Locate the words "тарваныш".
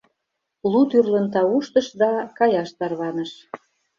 2.77-3.31